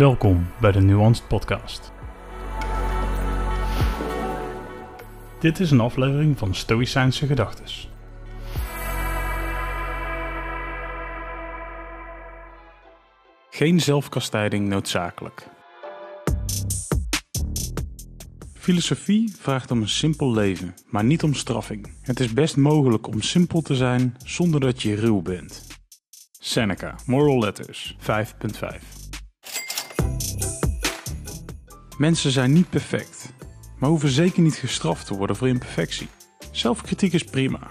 [0.00, 1.92] Welkom bij de Nuanced Podcast.
[5.40, 7.90] Dit is een aflevering van Stoïcijnse Gedachtes.
[13.50, 15.46] Geen zelfkastijding noodzakelijk.
[18.54, 21.92] Filosofie vraagt om een simpel leven, maar niet om straffing.
[22.02, 25.66] Het is best mogelijk om simpel te zijn zonder dat je ruw bent.
[26.38, 28.99] Seneca, Moral Letters 5.5
[32.00, 33.32] Mensen zijn niet perfect,
[33.78, 36.08] maar hoeven zeker niet gestraft te worden voor imperfectie.
[36.50, 37.66] Zelfkritiek is prima,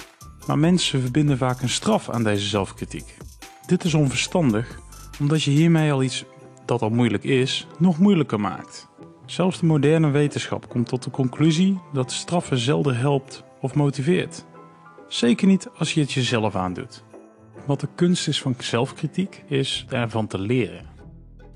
[0.48, 3.18] maar mensen verbinden vaak een straf aan deze zelfkritiek.
[3.66, 4.80] Dit is onverstandig,
[5.20, 6.26] omdat je hiermee al iets
[6.66, 8.88] dat al moeilijk is, nog moeilijker maakt.
[9.26, 14.46] Zelfs de moderne wetenschap komt tot de conclusie dat straffen zelden helpt of motiveert.
[15.08, 17.04] Zeker niet als je het jezelf aandoet.
[17.66, 20.86] Wat de kunst is van zelfkritiek, is ervan te leren.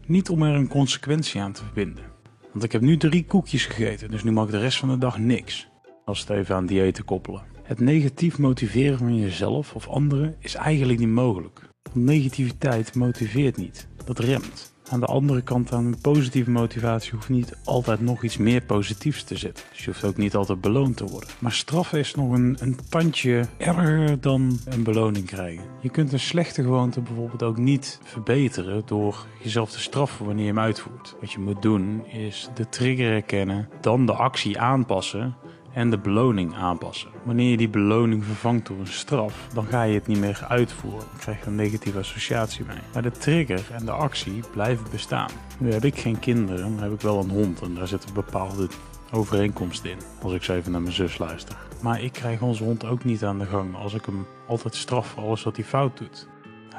[0.05, 2.12] Niet om er een consequentie aan te verbinden.
[2.53, 4.97] Want ik heb nu drie koekjes gegeten, dus nu mag ik de rest van de
[4.97, 5.67] dag niks.
[6.05, 7.44] Als het even aan diëten koppelen.
[7.64, 11.61] Het negatief motiveren van jezelf of anderen is eigenlijk niet mogelijk.
[11.83, 14.73] Want negativiteit motiveert niet, dat remt.
[14.90, 19.23] Aan de andere kant aan een positieve motivatie hoeft niet altijd nog iets meer positiefs
[19.23, 19.66] te zitten.
[19.72, 21.30] Dus je hoeft ook niet altijd beloond te worden.
[21.40, 25.64] Maar straffen is nog een, een tandje erger dan een beloning krijgen.
[25.81, 30.52] Je kunt een slechte gewoonte bijvoorbeeld ook niet verbeteren door jezelf te straffen wanneer je
[30.52, 31.16] hem uitvoert.
[31.22, 35.36] Wat je moet doen is de trigger herkennen, dan de actie aanpassen
[35.73, 37.09] en de beloning aanpassen.
[37.23, 41.07] Wanneer je die beloning vervangt door een straf, dan ga je het niet meer uitvoeren.
[41.09, 42.77] Dan krijg je een negatieve associatie mee.
[42.93, 45.29] Maar de trigger en de actie blijven bestaan.
[45.59, 48.67] Nu heb ik geen kinderen, dan heb ik wel een hond en daar zitten bepaalde
[49.11, 49.97] overeenkomsten in.
[50.21, 51.57] Als ik zo even naar mijn zus luister.
[51.81, 55.07] Maar ik krijg onze hond ook niet aan de gang als ik hem altijd straf
[55.07, 56.27] voor alles wat hij fout doet.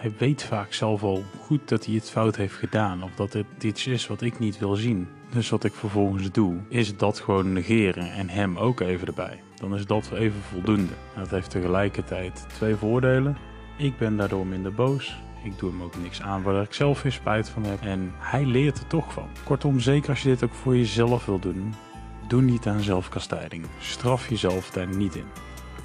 [0.04, 3.46] Hij weet vaak zelf al goed dat hij het fout heeft gedaan of dat het
[3.60, 5.08] iets is wat ik niet wil zien.
[5.30, 9.42] Dus wat ik vervolgens doe, is dat gewoon negeren en hem ook even erbij.
[9.54, 10.92] Dan is dat even voldoende.
[11.16, 13.36] Dat heeft tegelijkertijd twee voordelen.
[13.76, 15.16] Ik ben daardoor minder boos.
[15.44, 17.80] Ik doe hem ook niks aan waar ik zelf weer spijt van heb.
[17.80, 19.28] En hij leert er toch van.
[19.44, 21.74] Kortom, zeker als je dit ook voor jezelf wil doen,
[22.28, 23.66] doe niet aan zelfkastijding.
[23.80, 25.26] Straf jezelf daar niet in.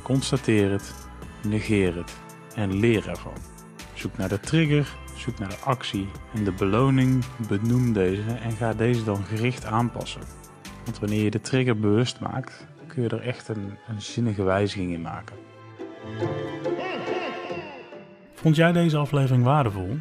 [0.01, 1.09] Constateer het,
[1.43, 2.17] negeer het
[2.55, 3.58] en leer ervan.
[3.99, 8.73] Zoek naar de trigger Zoek naar de actie en de beloning, benoem deze en ga
[8.73, 10.21] deze dan gericht aanpassen.
[10.85, 14.93] Want wanneer je de trigger bewust maakt, kun je er echt een, een zinnige wijziging
[14.93, 15.35] in maken.
[18.33, 19.97] Vond jij deze aflevering waardevol?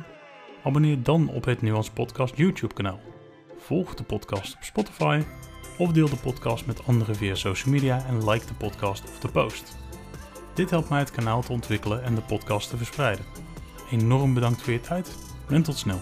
[0.65, 3.01] Abonneer dan op het Nuance Podcast YouTube kanaal.
[3.57, 5.23] Volg de podcast op Spotify
[5.79, 9.29] of deel de podcast met anderen via social media en like de podcast of de
[9.29, 9.77] post.
[10.55, 13.48] Dit helpt mij het kanaal te ontwikkelen en de podcast te verspreiden
[13.91, 15.17] enorm bedankt voor je tijd
[15.49, 16.01] en tot snel.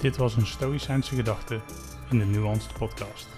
[0.00, 1.60] Dit was een Stoïcijnse gedachte
[2.10, 3.28] in de Nuanced Podcast.